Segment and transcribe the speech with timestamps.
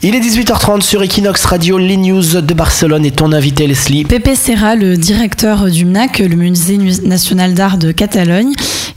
[0.00, 4.04] Il est 18h30 sur Equinox Radio, les news de Barcelone et ton invité Leslie.
[4.04, 8.52] Pepe Serra, le directeur du MNAC, le Musée national d'art de Catalogne,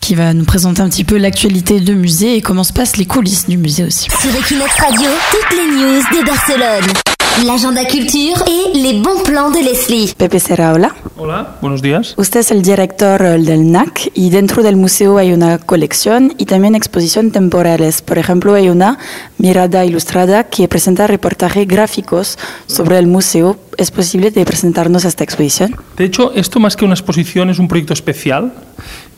[0.00, 3.06] qui va nous présenter un petit peu l'actualité du musée et comment se passent les
[3.06, 4.08] coulisses du musée aussi.
[4.20, 6.92] Sur Equinox Radio, toutes les news de Barcelone.
[7.42, 10.14] L'agenda culture et les bons plans de Leslie.
[10.16, 10.94] Pepe Serra, hola.
[11.16, 12.14] Hola, buenos días.
[12.16, 16.76] Usted es el director del NAC y dentro del museo hay una colección y también
[16.76, 18.02] exposición temporales.
[18.02, 18.98] Por ejemplo, hay una
[19.36, 23.58] mirada ilustrada que presenta reportajes gráficos sobre el museo.
[23.76, 25.74] ¿Es posible de presentarnos esta exposición?
[25.96, 28.54] De hecho, esto más que una exposición es un proyecto especial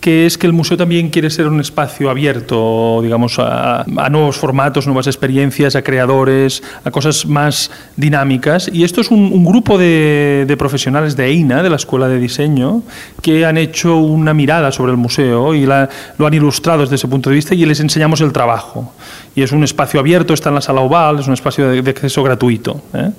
[0.01, 4.87] que es que el museo también quiere ser un espacio abierto, digamos, a, nuevos formatos,
[4.87, 8.71] nuevas experiencias, a creadores, a cosas más dinámicas.
[8.73, 12.83] Y esto es un, grupo de, profesionales de EINA, de la Escuela de Diseño,
[13.23, 17.31] que han hecho una mirada sobre el museo y lo han ilustrado desde ese punto
[17.31, 18.93] de vista y les enseñamos el trabajo.
[19.35, 22.23] Y es un espacio abierto, está en la sala oval, es un espacio de, acceso
[22.23, 22.81] gratuito.
[22.95, 23.11] ¿eh?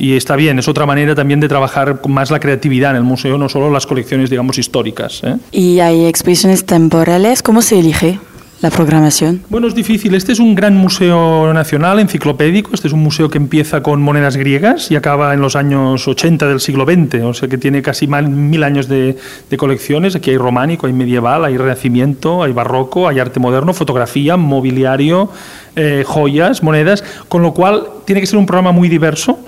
[0.00, 3.36] Y está bien, es otra manera también de trabajar más la creatividad en el museo,
[3.36, 5.20] no solo las colecciones, digamos, históricas.
[5.22, 5.36] ¿eh?
[5.52, 7.42] ¿Y hay exposiciones temporales?
[7.42, 8.18] ¿Cómo se elige?
[8.62, 9.42] la programación?
[9.48, 10.14] Bueno, es difícil.
[10.14, 12.72] Este es un gran museo nacional enciclopédico.
[12.74, 16.46] Este es un museo que empieza con monedas griegas y acaba en los años 80
[16.46, 19.16] del siglo XX, o sea que tiene casi mil años de,
[19.56, 20.14] colecciones.
[20.14, 25.30] Aquí hay románico, hay medieval, hay renacimiento, hay barroco, hay arte moderno, fotografía, mobiliario,
[25.74, 29.38] eh, joyas, monedas, con lo cual tiene que ser un programa muy diverso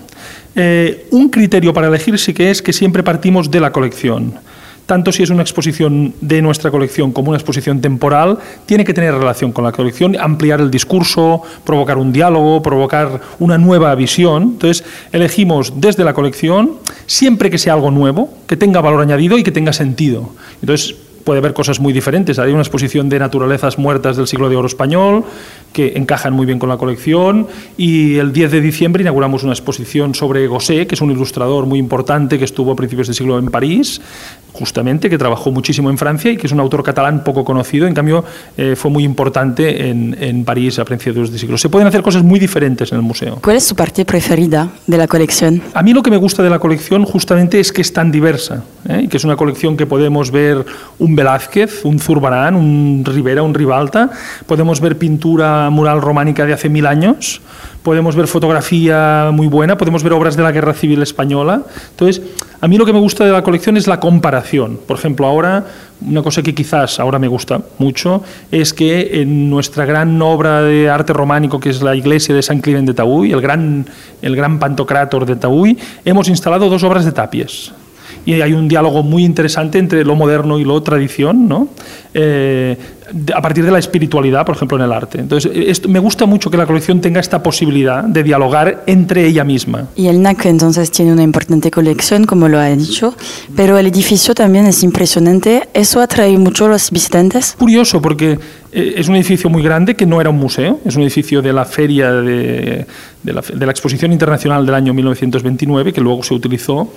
[0.54, 4.34] eh, un criterio para elegir sí que es que siempre partimos de la colección.
[4.86, 9.14] Tanto si es una exposición de nuestra colección como una exposición temporal, tiene que tener
[9.14, 14.42] relación con la colección, ampliar el discurso, provocar un diálogo, provocar una nueva visión.
[14.42, 19.44] Entonces, elegimos desde la colección, siempre que sea algo nuevo, que tenga valor añadido y
[19.44, 20.30] que tenga sentido.
[20.60, 22.38] Entonces, puede haber cosas muy diferentes.
[22.38, 25.24] Hay una exposición de naturalezas muertas del siglo de oro español
[25.72, 30.14] que encajan muy bien con la colección y el 10 de diciembre inauguramos una exposición
[30.14, 33.46] sobre Gosset, que es un ilustrador muy importante que estuvo a principios del siglo en
[33.46, 34.00] París,
[34.52, 37.94] justamente, que trabajó muchísimo en Francia y que es un autor catalán poco conocido, en
[37.94, 38.24] cambio
[38.56, 41.58] eh, fue muy importante en, en París a principios del siglo.
[41.58, 43.38] Se pueden hacer cosas muy diferentes en el museo.
[43.42, 45.62] ¿Cuál es su parte preferida de la colección?
[45.74, 48.62] A mí lo que me gusta de la colección justamente es que es tan diversa,
[48.88, 49.08] ¿eh?
[49.10, 50.64] que es una colección que podemos ver
[50.98, 54.10] un Velázquez, un Zurbarán, un Rivera, un Ribalta,
[54.46, 57.40] podemos ver pintura mural románica de hace mil años,
[57.82, 61.62] podemos ver fotografía muy buena, podemos ver obras de la Guerra Civil Española.
[61.90, 62.22] Entonces,
[62.60, 64.78] a mí lo que me gusta de la colección es la comparación.
[64.86, 65.64] Por ejemplo, ahora,
[66.00, 70.88] una cosa que quizás ahora me gusta mucho es que en nuestra gran obra de
[70.88, 73.86] arte románico, que es la iglesia de San Climent de Taúy, el gran,
[74.22, 77.72] el gran pantocrátor de Taúy, hemos instalado dos obras de tapies
[78.24, 81.68] y hay un diálogo muy interesante entre lo moderno y lo tradición, ¿no?
[82.14, 82.76] Eh,
[83.34, 85.18] a partir de la espiritualidad, por ejemplo, en el arte.
[85.20, 89.88] Entonces, me gusta mucho que la colección tenga esta posibilidad de dialogar entre ella misma.
[89.96, 93.14] Y el NAC entonces tiene una importante colección, como lo ha dicho,
[93.54, 95.68] pero el edificio también es impresionante.
[95.74, 97.54] ¿Eso atrae mucho a los visitantes?
[97.58, 98.38] Curioso, porque
[98.72, 101.52] eh, es un edificio muy grande que no era un museo, es un edificio de
[101.52, 102.86] la feria de,
[103.22, 106.92] de, la, de la Exposición Internacional del año 1929, que luego se utilizó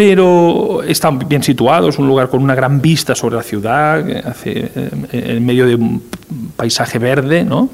[0.00, 4.98] pero está bien situado, es un lugar con una gran vista sobre la ciudad, eh,
[5.12, 6.02] en medio de un
[6.56, 7.68] paisaje verde, ¿no?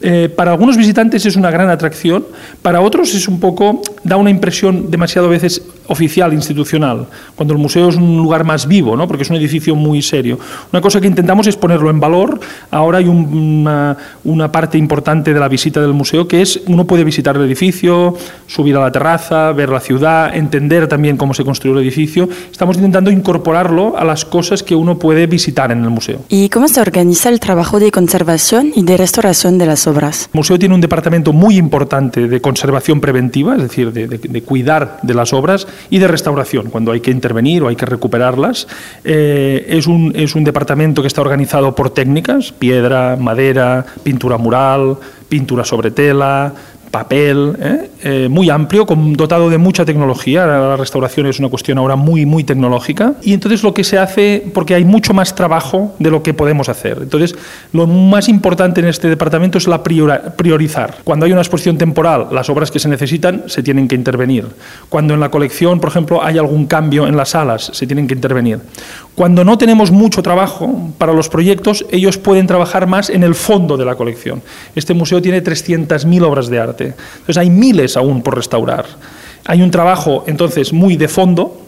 [0.00, 2.24] Eh, para algunos visitantes es una gran atracción,
[2.62, 7.88] para otros es un poco, da una impresión demasiado veces oficial, institucional, cuando el museo
[7.88, 9.06] es un lugar más vivo, ¿no?
[9.06, 10.38] porque es un edificio muy serio.
[10.72, 12.40] Una cosa que intentamos es ponerlo en valor.
[12.70, 17.04] Ahora hay una, una, parte importante de la visita del museo que es uno puede
[17.04, 18.14] visitar el edificio,
[18.46, 22.28] subir a la terraza, ver la ciudad, entender también cómo se construyó el edificio.
[22.50, 26.20] Estamos intentando incorporarlo a las cosas que uno puede visitar en el museo.
[26.28, 30.28] ¿Y cómo se organiza el trabajo de conservación y de restauración de las obras?
[30.32, 34.42] El museo tiene un departamento muy importante de conservación preventiva, es decir, de, de, de
[34.42, 38.66] cuidar de las obras y de restauración, cuando hay que intervenir o hay que recuperarlas.
[39.04, 44.98] Eh, es, un, es un departamento que está organizado por técnicas, piedra, madera, pintura mural,
[45.28, 46.52] pintura sobre tela,
[46.96, 47.90] papel, ¿eh?
[48.02, 50.46] Eh, muy amplio, con, dotado de mucha tecnología.
[50.46, 53.14] La restauración es una cuestión ahora muy, muy tecnológica.
[53.22, 56.70] Y entonces lo que se hace, porque hay mucho más trabajo de lo que podemos
[56.70, 56.98] hacer.
[57.02, 57.34] Entonces,
[57.72, 60.94] lo más importante en este departamento es la priorizar.
[61.04, 64.46] Cuando hay una exposición temporal, las obras que se necesitan se tienen que intervenir.
[64.88, 68.14] Cuando en la colección, por ejemplo, hay algún cambio en las salas, se tienen que
[68.14, 68.60] intervenir.
[69.16, 73.76] Cuando no tenemos mucho trabajo para los proyectos, ellos pueden trabajar más en el fondo
[73.78, 74.42] de la colección.
[74.74, 76.94] Este museo tiene 300.000 obras de arte.
[77.14, 78.84] Entonces hay miles aún por restaurar.
[79.46, 81.62] Hay un trabajo entonces muy de fondo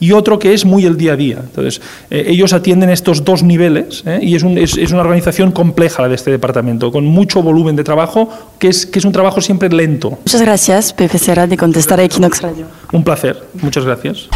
[0.00, 1.38] y otro que es muy el día a día.
[1.40, 1.80] Entonces,
[2.10, 4.18] eh, ellos atienden estos dos niveles ¿eh?
[4.22, 7.74] y es, un- es- es una organización compleja la de este departamento, con mucho volumen
[7.76, 8.28] de trabajo,
[8.58, 10.10] que es, que es un trabajo siempre lento.
[10.10, 12.66] Muchas gracias, Pepe Serra, de contestar a Equinox Radio.
[12.92, 13.42] Un placer.
[13.60, 14.28] Muchas gracias.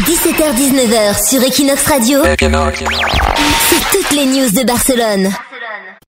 [0.00, 2.22] 17h-19h sur Equinox Radio.
[2.24, 5.30] C'est toutes les news de Barcelone.